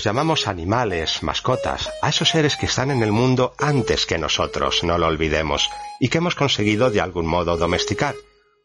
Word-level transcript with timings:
Los 0.00 0.06
llamamos 0.06 0.48
animales, 0.48 1.22
mascotas, 1.22 1.90
a 2.00 2.08
esos 2.08 2.30
seres 2.30 2.56
que 2.56 2.64
están 2.64 2.90
en 2.90 3.02
el 3.02 3.12
mundo 3.12 3.52
antes 3.58 4.06
que 4.06 4.16
nosotros, 4.16 4.82
no 4.82 4.96
lo 4.96 5.06
olvidemos, 5.06 5.68
y 6.00 6.08
que 6.08 6.16
hemos 6.16 6.34
conseguido 6.34 6.90
de 6.90 7.02
algún 7.02 7.26
modo 7.26 7.58
domesticar. 7.58 8.14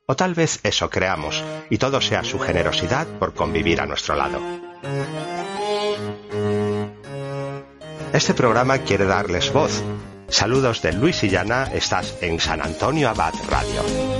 O 0.06 0.16
tal 0.16 0.34
vez 0.34 0.62
eso 0.64 0.90
creamos, 0.90 1.44
y 1.70 1.78
todo 1.78 2.00
sea 2.00 2.24
su 2.24 2.40
generosidad 2.40 3.06
por 3.20 3.34
convivir 3.34 3.82
a 3.82 3.86
nuestro 3.86 4.16
lado. 4.16 4.40
Este 8.14 8.34
programa 8.34 8.78
quiere 8.78 9.04
darles 9.04 9.52
voz. 9.52 9.84
Saludos 10.30 10.82
de 10.82 10.94
Luis 10.94 11.22
y 11.26 11.30
Llana, 11.30 11.66
estás 11.74 12.16
en 12.22 12.40
San 12.40 12.62
Antonio 12.62 13.10
Abad 13.10 13.34
Radio. 13.50 14.15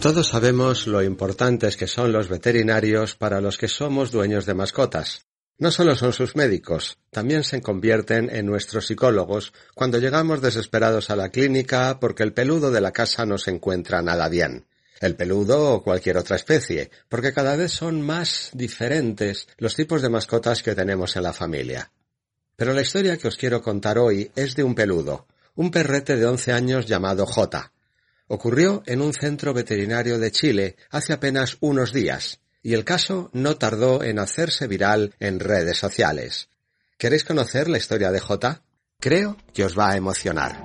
Todos 0.00 0.28
sabemos 0.28 0.86
lo 0.86 1.02
importantes 1.02 1.76
que 1.76 1.86
son 1.86 2.10
los 2.10 2.30
veterinarios 2.30 3.16
para 3.16 3.42
los 3.42 3.58
que 3.58 3.68
somos 3.68 4.10
dueños 4.10 4.46
de 4.46 4.54
mascotas. 4.54 5.26
No 5.58 5.70
solo 5.70 5.94
son 5.94 6.14
sus 6.14 6.36
médicos, 6.36 6.96
también 7.10 7.44
se 7.44 7.60
convierten 7.60 8.34
en 8.34 8.46
nuestros 8.46 8.86
psicólogos 8.86 9.52
cuando 9.74 9.98
llegamos 9.98 10.40
desesperados 10.40 11.10
a 11.10 11.16
la 11.16 11.28
clínica 11.28 12.00
porque 12.00 12.22
el 12.22 12.32
peludo 12.32 12.70
de 12.70 12.80
la 12.80 12.92
casa 12.92 13.26
no 13.26 13.36
se 13.36 13.50
encuentra 13.50 14.00
nada 14.00 14.30
bien. 14.30 14.66
El 15.00 15.16
peludo 15.16 15.70
o 15.74 15.82
cualquier 15.82 16.16
otra 16.16 16.36
especie, 16.36 16.90
porque 17.10 17.34
cada 17.34 17.54
vez 17.56 17.70
son 17.70 18.00
más 18.00 18.48
diferentes 18.54 19.48
los 19.58 19.76
tipos 19.76 20.00
de 20.00 20.08
mascotas 20.08 20.62
que 20.62 20.74
tenemos 20.74 21.14
en 21.16 21.24
la 21.24 21.34
familia. 21.34 21.92
Pero 22.56 22.72
la 22.72 22.80
historia 22.80 23.18
que 23.18 23.28
os 23.28 23.36
quiero 23.36 23.60
contar 23.60 23.98
hoy 23.98 24.30
es 24.34 24.54
de 24.56 24.64
un 24.64 24.74
peludo, 24.74 25.26
un 25.56 25.70
perrete 25.70 26.16
de 26.16 26.24
once 26.24 26.52
años 26.52 26.86
llamado 26.86 27.26
J. 27.26 27.70
Ocurrió 28.32 28.84
en 28.86 29.02
un 29.02 29.12
centro 29.12 29.52
veterinario 29.52 30.16
de 30.20 30.30
Chile 30.30 30.76
hace 30.90 31.12
apenas 31.12 31.56
unos 31.58 31.92
días, 31.92 32.38
y 32.62 32.74
el 32.74 32.84
caso 32.84 33.28
no 33.32 33.56
tardó 33.56 34.04
en 34.04 34.20
hacerse 34.20 34.68
viral 34.68 35.16
en 35.18 35.40
redes 35.40 35.78
sociales. 35.78 36.48
¿Queréis 36.96 37.24
conocer 37.24 37.66
la 37.68 37.78
historia 37.78 38.12
de 38.12 38.20
J? 38.20 38.62
Creo 39.00 39.36
que 39.52 39.64
os 39.64 39.76
va 39.76 39.90
a 39.90 39.96
emocionar. 39.96 40.64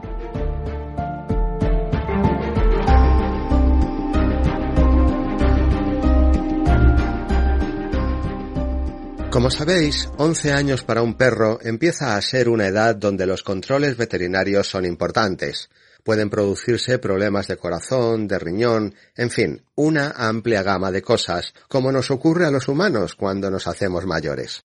Como 9.32 9.50
sabéis, 9.50 10.08
11 10.18 10.52
años 10.54 10.84
para 10.84 11.02
un 11.02 11.16
perro 11.16 11.58
empieza 11.64 12.16
a 12.16 12.22
ser 12.22 12.48
una 12.48 12.68
edad 12.68 12.96
donde 12.96 13.26
los 13.26 13.42
controles 13.42 13.98
veterinarios 13.98 14.68
son 14.68 14.86
importantes. 14.86 15.68
Pueden 16.06 16.30
producirse 16.30 17.00
problemas 17.00 17.48
de 17.48 17.58
corazón, 17.58 18.28
de 18.28 18.38
riñón, 18.38 18.94
en 19.16 19.32
fin, 19.32 19.66
una 19.74 20.12
amplia 20.12 20.62
gama 20.62 20.92
de 20.92 21.02
cosas, 21.02 21.52
como 21.68 21.92
nos 21.92 22.12
ocurre 22.12 22.46
a 22.46 22.52
los 22.52 22.68
humanos 22.68 23.16
cuando 23.16 23.50
nos 23.50 23.66
hacemos 23.66 24.06
mayores. 24.06 24.62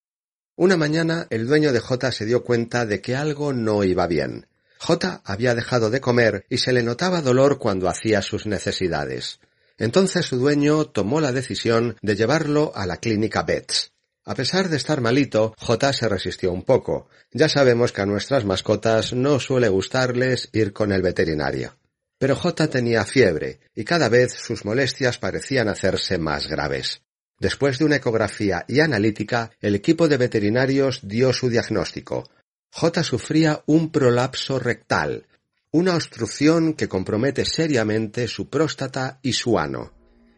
Una 0.54 0.76
mañana 0.76 1.26
el 1.30 1.46
dueño 1.46 1.72
de 1.72 1.80
J 1.80 2.12
se 2.12 2.26
dio 2.26 2.44
cuenta 2.44 2.84
de 2.84 3.00
que 3.00 3.16
algo 3.16 3.54
no 3.54 3.84
iba 3.84 4.06
bien. 4.06 4.48
J 4.78 5.22
había 5.24 5.54
dejado 5.54 5.88
de 5.88 6.02
comer 6.02 6.44
y 6.50 6.58
se 6.58 6.74
le 6.74 6.82
notaba 6.82 7.22
dolor 7.22 7.56
cuando 7.56 7.88
hacía 7.88 8.20
sus 8.20 8.44
necesidades. 8.44 9.40
Entonces 9.78 10.26
su 10.26 10.36
dueño 10.36 10.84
tomó 10.84 11.22
la 11.22 11.32
decisión 11.32 11.96
de 12.02 12.16
llevarlo 12.16 12.72
a 12.74 12.84
la 12.84 12.98
clínica 12.98 13.44
Betts. 13.44 13.92
A 14.24 14.34
pesar 14.34 14.68
de 14.68 14.76
estar 14.76 15.00
malito, 15.00 15.54
J 15.58 15.92
se 15.92 16.08
resistió 16.08 16.52
un 16.52 16.62
poco. 16.62 17.08
Ya 17.32 17.48
sabemos 17.48 17.92
que 17.92 18.02
a 18.02 18.06
nuestras 18.06 18.44
mascotas 18.44 19.12
no 19.12 19.40
suele 19.40 19.68
gustarles 19.68 20.50
ir 20.52 20.72
con 20.72 20.92
el 20.92 21.02
veterinario. 21.02 21.76
Pero 22.18 22.36
J 22.36 22.68
tenía 22.68 23.04
fiebre, 23.06 23.60
y 23.74 23.84
cada 23.84 24.10
vez 24.10 24.32
sus 24.32 24.64
molestias 24.66 25.16
parecían 25.18 25.68
hacerse 25.68 26.18
más 26.18 26.48
graves. 26.48 27.02
Después 27.38 27.78
de 27.78 27.86
una 27.86 27.96
ecografía 27.96 28.66
y 28.68 28.80
analítica, 28.80 29.50
el 29.60 29.74
equipo 29.74 30.06
de 30.06 30.18
veterinarios 30.18 31.00
dio 31.02 31.32
su 31.32 31.48
diagnóstico. 31.48 32.28
J 32.70 33.02
sufría 33.02 33.62
un 33.64 33.90
prolapso 33.90 34.58
rectal, 34.58 35.26
una 35.72 35.94
obstrucción 35.94 36.74
que 36.74 36.88
compromete 36.88 37.46
seriamente 37.46 38.28
su 38.28 38.50
próstata 38.50 39.18
y 39.22 39.32
su 39.32 39.58
ano. 39.58 39.92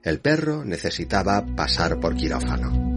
El 0.05 0.21
perro 0.21 0.65
necesitaba 0.65 1.45
pasar 1.57 1.99
por 1.99 2.15
quirófano. 2.15 2.92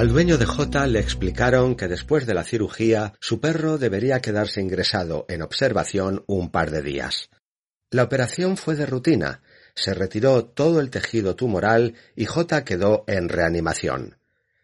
Al 0.00 0.08
dueño 0.08 0.38
de 0.38 0.46
J 0.46 0.86
le 0.86 0.98
explicaron 0.98 1.74
que 1.74 1.86
después 1.86 2.24
de 2.24 2.32
la 2.32 2.42
cirugía 2.42 3.12
su 3.20 3.38
perro 3.38 3.76
debería 3.76 4.22
quedarse 4.22 4.62
ingresado 4.62 5.26
en 5.28 5.42
observación 5.42 6.24
un 6.26 6.50
par 6.50 6.70
de 6.70 6.80
días. 6.80 7.28
La 7.90 8.04
operación 8.04 8.56
fue 8.56 8.76
de 8.76 8.86
rutina, 8.86 9.42
se 9.74 9.92
retiró 9.92 10.46
todo 10.46 10.80
el 10.80 10.88
tejido 10.88 11.36
tumoral 11.36 11.96
y 12.16 12.24
J 12.24 12.64
quedó 12.64 13.04
en 13.08 13.28
reanimación. 13.28 14.16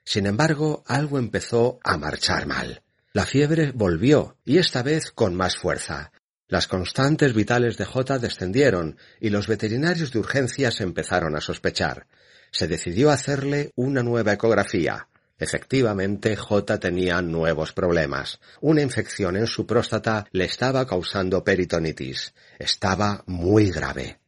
Sin 0.07 0.25
embargo, 0.25 0.83
algo 0.87 1.19
empezó 1.19 1.81
a 1.85 1.99
marchar 1.99 2.47
mal. 2.47 2.81
La 3.13 3.27
fiebre 3.27 3.73
volvió, 3.73 4.39
y 4.43 4.57
esta 4.57 4.83
vez 4.83 5.11
con 5.11 5.35
más 5.35 5.59
fuerza. 5.59 6.13
Las 6.49 6.67
constantes 6.67 7.35
vitales 7.35 7.77
de 7.77 7.85
J 7.85 8.19
descendieron, 8.21 8.97
y 9.21 9.29
los 9.29 9.49
veterinarios 9.49 10.13
de 10.13 10.19
urgencias 10.19 10.81
empezaron 10.81 11.37
a 11.37 11.43
sospechar. 11.43 12.07
Se 12.51 12.67
decidió 12.67 13.11
hacerle 13.11 13.71
una 13.77 14.03
nueva 14.03 14.33
ecografía. 14.33 15.09
Efectivamente, 15.39 16.35
J 16.37 16.79
tenía 16.79 17.21
nuevos 17.21 17.73
problemas. 17.73 18.41
Una 18.61 18.83
infección 18.83 19.37
en 19.37 19.47
su 19.47 19.67
próstata 19.67 20.27
le 20.33 20.45
estaba 20.45 20.87
causando 20.87 21.45
peritonitis. 21.45 22.35
Estaba 22.59 23.23
muy 23.27 23.71
grave. 23.71 24.19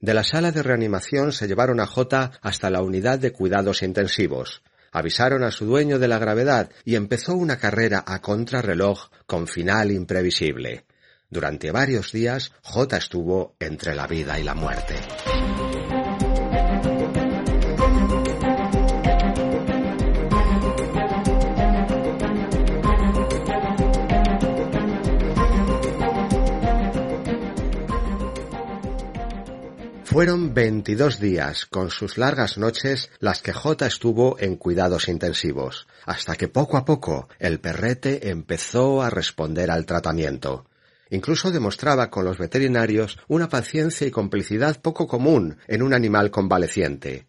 De 0.00 0.14
la 0.14 0.24
sala 0.24 0.52
de 0.52 0.62
reanimación 0.62 1.32
se 1.32 1.46
llevaron 1.46 1.80
a 1.80 1.86
J 1.86 2.32
hasta 2.40 2.70
la 2.70 2.82
unidad 2.82 3.18
de 3.18 3.32
cuidados 3.32 3.82
intensivos. 3.82 4.62
Avisaron 4.90 5.44
a 5.44 5.50
su 5.50 5.66
dueño 5.66 5.98
de 5.98 6.08
la 6.08 6.18
gravedad 6.18 6.70
y 6.84 6.94
empezó 6.96 7.34
una 7.34 7.58
carrera 7.58 8.04
a 8.06 8.20
contrarreloj 8.20 9.10
con 9.26 9.46
final 9.46 9.90
imprevisible. 9.90 10.86
Durante 11.30 11.70
varios 11.70 12.12
días, 12.12 12.52
J 12.62 12.96
estuvo 12.96 13.54
entre 13.60 13.94
la 13.94 14.06
vida 14.06 14.38
y 14.40 14.44
la 14.44 14.54
muerte. 14.54 14.94
Fueron 30.18 30.52
veintidós 30.52 31.20
días, 31.20 31.64
con 31.64 31.90
sus 31.90 32.18
largas 32.18 32.58
noches, 32.58 33.08
las 33.20 33.40
que 33.40 33.52
J 33.52 33.86
estuvo 33.86 34.36
en 34.40 34.56
cuidados 34.56 35.06
intensivos, 35.06 35.86
hasta 36.06 36.34
que 36.34 36.48
poco 36.48 36.76
a 36.76 36.84
poco 36.84 37.28
el 37.38 37.60
perrete 37.60 38.28
empezó 38.28 39.00
a 39.00 39.10
responder 39.10 39.70
al 39.70 39.86
tratamiento. 39.86 40.66
Incluso 41.10 41.52
demostraba 41.52 42.10
con 42.10 42.24
los 42.24 42.36
veterinarios 42.36 43.16
una 43.28 43.48
paciencia 43.48 44.08
y 44.08 44.10
complicidad 44.10 44.82
poco 44.82 45.06
común 45.06 45.56
en 45.68 45.82
un 45.84 45.94
animal 45.94 46.32
convaleciente. 46.32 47.28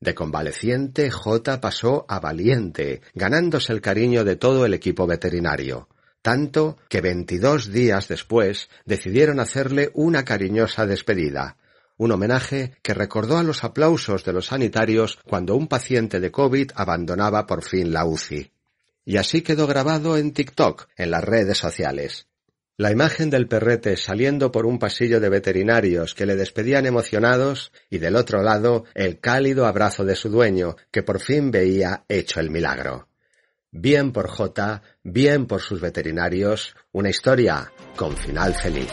De 0.00 0.14
convaleciente, 0.14 1.10
J 1.10 1.60
pasó 1.60 2.06
a 2.08 2.20
valiente, 2.20 3.02
ganándose 3.12 3.74
el 3.74 3.82
cariño 3.82 4.24
de 4.24 4.36
todo 4.36 4.64
el 4.64 4.72
equipo 4.72 5.06
veterinario 5.06 5.88
tanto 6.22 6.76
que 6.88 7.00
veintidós 7.00 7.72
días 7.72 8.08
después 8.08 8.68
decidieron 8.84 9.40
hacerle 9.40 9.90
una 9.94 10.24
cariñosa 10.24 10.84
despedida, 10.84 11.56
un 12.00 12.12
homenaje 12.12 12.72
que 12.80 12.94
recordó 12.94 13.36
a 13.36 13.42
los 13.42 13.62
aplausos 13.62 14.24
de 14.24 14.32
los 14.32 14.46
sanitarios 14.46 15.18
cuando 15.28 15.54
un 15.54 15.68
paciente 15.68 16.18
de 16.18 16.30
COVID 16.30 16.70
abandonaba 16.74 17.46
por 17.46 17.62
fin 17.62 17.92
la 17.92 18.06
UCI. 18.06 18.52
Y 19.04 19.18
así 19.18 19.42
quedó 19.42 19.66
grabado 19.66 20.16
en 20.16 20.32
TikTok, 20.32 20.88
en 20.96 21.10
las 21.10 21.22
redes 21.22 21.58
sociales. 21.58 22.26
La 22.78 22.90
imagen 22.90 23.28
del 23.28 23.48
perrete 23.48 23.98
saliendo 23.98 24.50
por 24.50 24.64
un 24.64 24.78
pasillo 24.78 25.20
de 25.20 25.28
veterinarios 25.28 26.14
que 26.14 26.24
le 26.24 26.36
despedían 26.36 26.86
emocionados 26.86 27.70
y 27.90 27.98
del 27.98 28.16
otro 28.16 28.42
lado 28.42 28.84
el 28.94 29.20
cálido 29.20 29.66
abrazo 29.66 30.02
de 30.06 30.16
su 30.16 30.30
dueño 30.30 30.76
que 30.90 31.02
por 31.02 31.20
fin 31.20 31.50
veía 31.50 32.06
hecho 32.08 32.40
el 32.40 32.48
milagro. 32.48 33.08
Bien 33.72 34.12
por 34.12 34.26
J, 34.26 34.80
bien 35.02 35.46
por 35.46 35.60
sus 35.60 35.82
veterinarios, 35.82 36.74
una 36.92 37.10
historia 37.10 37.70
con 37.94 38.16
final 38.16 38.54
feliz. 38.54 38.90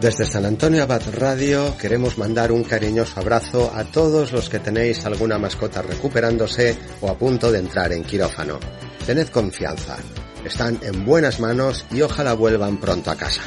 Desde 0.00 0.24
San 0.26 0.46
Antonio 0.46 0.84
Abad 0.84 1.02
Radio 1.12 1.76
queremos 1.76 2.16
mandar 2.18 2.52
un 2.52 2.62
cariñoso 2.62 3.18
abrazo 3.18 3.72
a 3.74 3.82
todos 3.82 4.30
los 4.30 4.48
que 4.48 4.60
tenéis 4.60 5.04
alguna 5.04 5.38
mascota 5.38 5.82
recuperándose 5.82 6.78
o 7.00 7.10
a 7.10 7.18
punto 7.18 7.50
de 7.50 7.58
entrar 7.58 7.92
en 7.92 8.04
quirófano. 8.04 8.60
Tened 9.04 9.26
confianza, 9.30 9.96
están 10.44 10.78
en 10.82 11.04
buenas 11.04 11.40
manos 11.40 11.84
y 11.90 12.02
ojalá 12.02 12.34
vuelvan 12.34 12.78
pronto 12.78 13.10
a 13.10 13.16
casa. 13.16 13.42